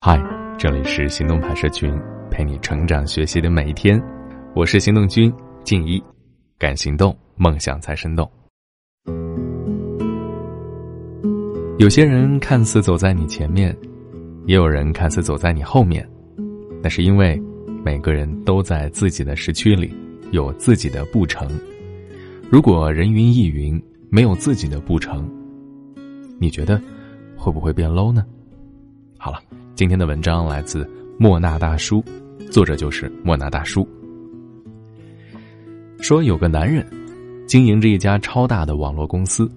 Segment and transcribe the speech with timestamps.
[0.00, 0.16] 嗨，
[0.56, 1.92] 这里是行动派社群，
[2.30, 4.00] 陪你成长学习的每一天。
[4.54, 5.32] 我是行动君
[5.64, 6.00] 静一，
[6.56, 8.30] 敢行动，梦想才生动。
[11.78, 13.76] 有些人看似走在你前面，
[14.46, 16.08] 也有人看似走在你后面，
[16.80, 17.36] 那是因为
[17.84, 19.92] 每个人都在自己的时区里
[20.30, 21.50] 有自己的步程。
[22.48, 25.28] 如果人云亦云，没有自己的步程，
[26.38, 26.80] 你觉得
[27.36, 28.24] 会不会变 low 呢？
[29.18, 29.40] 好了。
[29.78, 30.84] 今天的文章来自
[31.20, 32.04] 莫那大叔，
[32.50, 33.86] 作者就是莫那大叔。
[36.00, 36.84] 说有个男人，
[37.46, 39.48] 经营着一家超大的网络公司，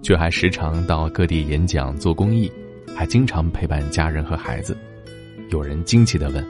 [0.00, 2.50] 却还时常到各地演讲做公益，
[2.96, 4.74] 还经常陪伴家人和孩子。
[5.50, 6.42] 有人惊奇的问：“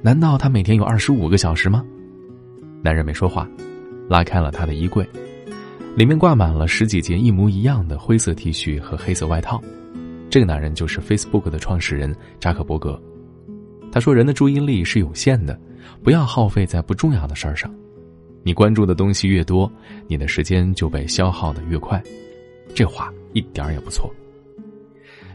[0.00, 1.84] 难道他每天有二十五个小时吗？”
[2.84, 3.48] 男人没说话，
[4.08, 5.04] 拉开了他的衣柜，
[5.96, 9.60] 里面挂满了十几件一模一样的灰色 T 恤和黑色外套。
[10.34, 13.00] 这个男人就是 Facebook 的创始人扎克伯格。
[13.92, 15.56] 他说：“人的注意力是有限的，
[16.02, 17.72] 不要耗费在不重要的事儿上。
[18.42, 19.70] 你关注的东西越多，
[20.08, 22.02] 你的时间就被消耗的越快。”
[22.74, 24.12] 这话一点也不错。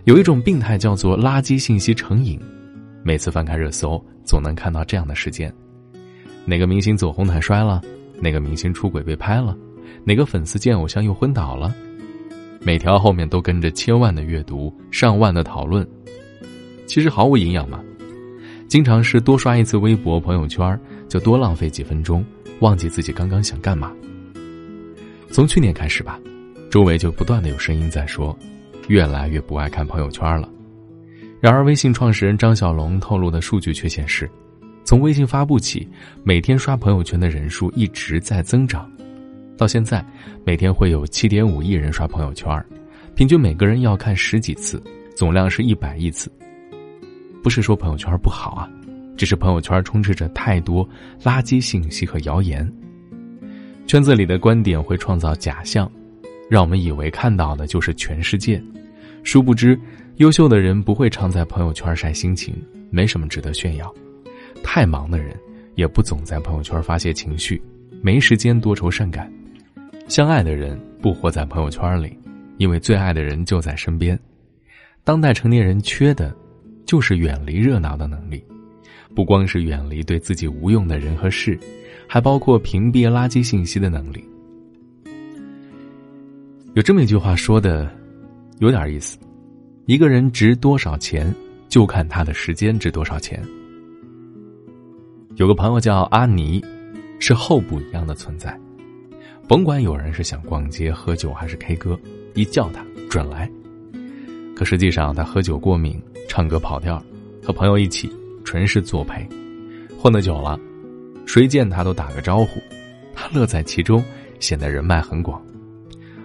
[0.04, 2.38] 有一种病态叫做垃圾信息成瘾，
[3.02, 5.50] 每次翻开热搜，总能看到这样的事件：
[6.44, 7.82] 哪个明星走红毯摔了？
[8.20, 9.58] 哪个明星出轨被拍了？
[10.04, 11.74] 哪个粉丝见偶像又昏倒了？
[12.62, 15.88] 每条后面都跟着千万的阅读、上万的讨论，
[16.86, 17.82] 其实毫无营养嘛。
[18.68, 22.24] 经常是多刷一次微博、朋友圈，就多浪费几分钟，
[22.60, 23.92] 忘记自己刚刚想干嘛。
[25.32, 26.20] 从去年开始吧，
[26.70, 28.38] 周围就不断的有声音在说，
[28.88, 30.48] 越来越不爱看朋友圈了。
[31.40, 34.30] 然而，微信创始人张小龙透露的数据却显示，
[34.84, 35.88] 从微信发布起，
[36.24, 38.92] 每天刷朋友圈的人数一直在增长。
[39.60, 40.02] 到现在，
[40.46, 42.66] 每天会有七点五亿人刷朋友圈，
[43.14, 44.82] 平均每个人要看十几次，
[45.18, 46.32] 总量是一百亿次。
[47.44, 48.72] 不是说朋友圈不好啊，
[49.18, 50.88] 只是朋友圈充斥着太多
[51.22, 52.66] 垃圾信息和谣言。
[53.86, 55.92] 圈子里的观点会创造假象，
[56.50, 58.64] 让我们以为看到的就是全世界。
[59.24, 59.78] 殊不知，
[60.20, 62.56] 优秀的人不会常在朋友圈晒心情，
[62.90, 63.94] 没什么值得炫耀。
[64.64, 65.38] 太忙的人
[65.76, 67.62] 也不总在朋友圈发泄情绪，
[68.02, 69.30] 没时间多愁善感。
[70.10, 72.18] 相爱的人不活在朋友圈里，
[72.58, 74.20] 因为最爱的人就在身边。
[75.04, 76.36] 当代成年人缺的，
[76.84, 78.44] 就是远离热闹的能力，
[79.16, 81.58] 不光是远离对自己无用的人和事，
[82.08, 84.26] 还包括屏蔽垃圾信息的能力。
[86.74, 87.88] 有这么一句话说的，
[88.58, 89.16] 有点意思：
[89.86, 91.32] 一个人值多少钱，
[91.68, 93.40] 就看他的时间值多少钱。
[95.36, 96.66] 有个朋友叫阿尼，
[97.20, 98.60] 是候补一样的存在。
[99.50, 102.00] 甭管有人是想逛街、喝酒还是 K 歌，
[102.36, 103.50] 一叫他准来。
[104.56, 107.04] 可实际上他喝酒过敏，唱歌跑调，
[107.44, 108.08] 和朋友一起
[108.46, 109.28] 纯是作陪。
[109.98, 110.60] 混得久了，
[111.26, 112.62] 谁见他都打个招呼，
[113.16, 114.06] 他乐在其中，
[114.40, 115.44] 显得人脉很广。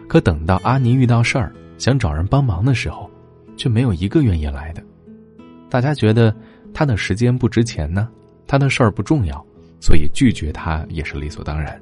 [0.06, 3.10] 可等到阿尼遇到事儿，想找人帮忙的时候，
[3.56, 4.84] 却没有一个愿意来的。
[5.70, 6.36] 大家觉得
[6.74, 8.06] 他的时间不值钱呢，
[8.46, 9.42] 他的事儿不重要，
[9.80, 11.80] 所以拒绝他也是理所当然。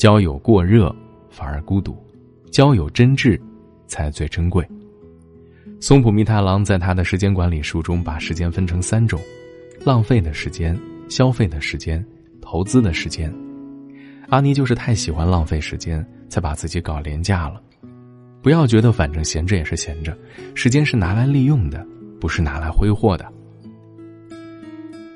[0.00, 0.90] 交友过热
[1.28, 1.94] 反而孤独，
[2.50, 3.38] 交友真挚
[3.86, 4.66] 才最珍贵。
[5.78, 9.20] 松浦弥太郎在他的时间管理书中把时间分成三种：
[9.84, 10.74] 浪费的时间、
[11.10, 12.02] 消费的时间、
[12.40, 13.30] 投资的时间。
[14.30, 17.60] 阿尼就是太喜欢浪费时间，才把自己搞廉价了。
[18.40, 20.16] 不要觉得反正闲着也是闲着，
[20.54, 21.86] 时间是拿来利用的，
[22.18, 23.30] 不是拿来挥霍的。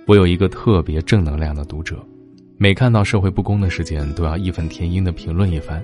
[0.07, 2.07] 我有一个特别正能量的读者。
[2.57, 5.81] 每看到社会不公的事件，都要义愤填膺的评论一番；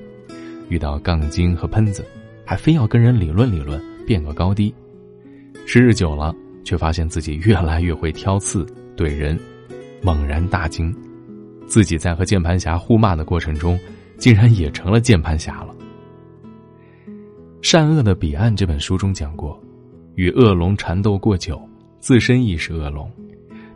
[0.69, 2.07] 遇到杠精和喷子，
[2.45, 4.73] 还非要跟人理论理论，辩个高低。
[5.67, 6.33] 时日久了，
[6.63, 8.65] 却发现自己越来越会挑刺
[8.97, 9.39] 怼人，
[10.01, 10.95] 猛然大惊，
[11.67, 13.79] 自己在和键盘侠互骂的过程中，
[14.17, 15.75] 竟然也成了键盘侠了。
[17.61, 19.61] 《善恶的彼岸》这本书中讲过，
[20.15, 21.61] 与恶龙缠斗过久，
[21.99, 23.09] 自身亦是恶龙；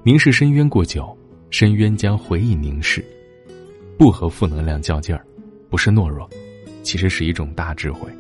[0.05, 1.15] 凝视深渊过久。
[1.57, 3.01] 深渊将回忆凝视，
[3.97, 5.25] 不和负能量较劲儿，
[5.71, 6.29] 不是懦弱，
[6.83, 8.11] 其实是一种大智慧。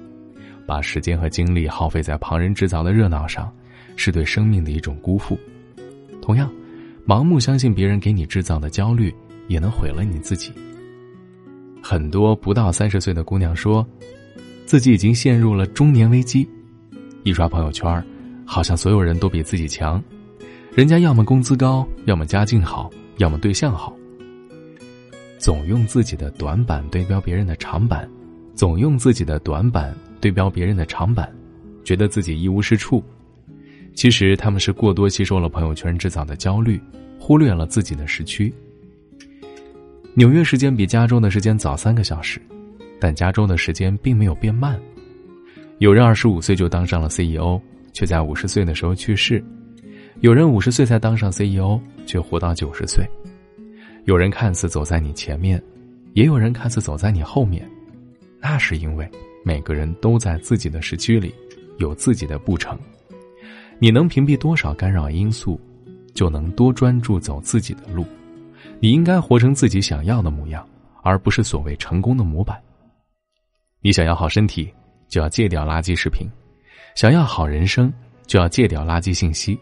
[0.64, 3.52] 把时间和精力耗费在旁人制造的热闹上，
[3.96, 5.36] 是对生命的一种辜负。
[6.22, 6.48] 同样，
[7.04, 9.12] 盲目相信别人给你制造的焦虑，
[9.48, 10.52] 也能毁了你自己。
[11.82, 13.84] 很多不到三十岁的姑娘说，
[14.64, 16.48] 自己已经陷入了中年危机。
[17.24, 18.00] 一刷朋友圈，
[18.46, 20.00] 好像所有人都比自己强，
[20.72, 22.88] 人家要么工资高，要么家境好。
[23.18, 23.94] 要么对象好，
[25.38, 28.08] 总用自己的短板对标别人的长板，
[28.54, 31.32] 总用自己的短板对标别人的长板，
[31.84, 33.02] 觉得自己一无是处。
[33.94, 36.80] 其实他们是过多吸收了朋友圈制造的焦虑，
[37.18, 38.52] 忽略了自己的时区。
[40.14, 42.40] 纽约时间比加州的时间早三个小时，
[43.00, 44.80] 但加州的时间并没有变慢。
[45.78, 47.60] 有人二十五岁就当上了 CEO，
[47.92, 49.40] 却在五十岁的时候去世；
[50.24, 53.06] 有人五十岁才当上 CEO，却活到九十岁。
[54.06, 55.62] 有人看似走在你前面，
[56.14, 57.70] 也有人看似走在你后面，
[58.40, 59.06] 那是因为
[59.44, 61.34] 每个人都在自己的时区里
[61.76, 62.74] 有自己的步程。
[63.78, 65.60] 你能屏蔽多少干扰因素，
[66.14, 68.06] 就能多专注走自己的路。
[68.80, 70.66] 你应该活成自己想要的模样，
[71.02, 72.58] 而不是所谓成功的模板。
[73.82, 74.72] 你想要好身体，
[75.06, 76.26] 就要戒掉垃圾食品；
[76.94, 77.92] 想要好人生，
[78.26, 79.60] 就要戒掉垃圾信息。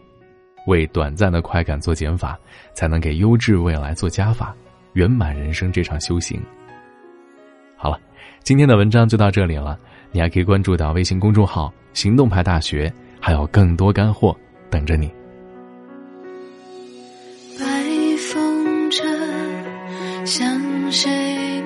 [0.67, 2.37] 为短暂的快感做减法，
[2.73, 4.55] 才能给优质未来做加法，
[4.93, 6.41] 圆满人生这场修行。
[7.75, 7.99] 好了，
[8.43, 9.79] 今天的文章就到这里了。
[10.11, 12.91] 你还可以关注到微信公众号“行动派大学”。
[13.25, 14.35] 还有更多干货
[14.69, 15.07] 等着你。
[17.57, 17.65] 白
[18.17, 21.61] 风筝像谁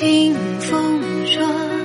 [0.00, 1.79] 听风说。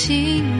[0.00, 0.59] 心。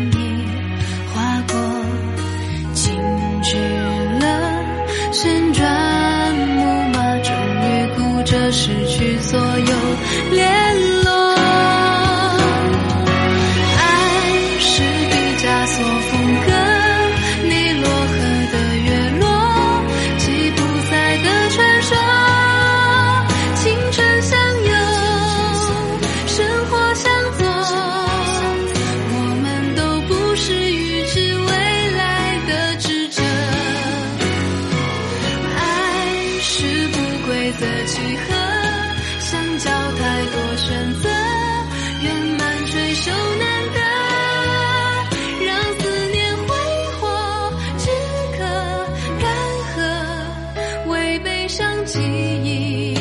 [51.51, 52.95] 像记忆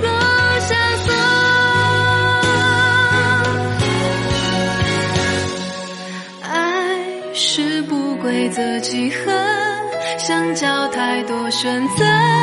[0.00, 0.08] 落
[0.60, 1.12] 下锁
[6.40, 9.32] 爱是不规则几何
[10.18, 12.39] 相交太多选择。